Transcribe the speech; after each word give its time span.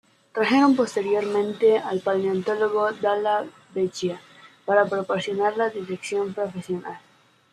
Trajeron 0.33 0.75
posteriormente 0.75 1.77
al 1.77 1.99
paleontólogo 1.99 2.91
Dalla 2.91 3.45
Vecchia 3.75 4.19
para 4.65 4.85
proporcionar 4.87 5.57
la 5.57 5.69
dirección 5.69 6.33
profesional. 6.33 6.99